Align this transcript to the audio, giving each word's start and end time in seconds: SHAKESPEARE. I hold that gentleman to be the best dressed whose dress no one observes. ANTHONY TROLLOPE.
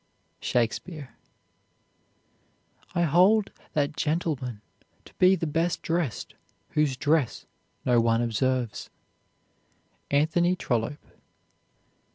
SHAKESPEARE. 0.39 1.09
I 2.95 3.03
hold 3.03 3.51
that 3.73 3.95
gentleman 3.95 4.61
to 5.05 5.13
be 5.19 5.35
the 5.35 5.45
best 5.45 5.83
dressed 5.83 6.33
whose 6.69 6.97
dress 6.97 7.45
no 7.85 8.01
one 8.01 8.19
observes. 8.23 8.89
ANTHONY 10.09 10.55
TROLLOPE. 10.55 11.05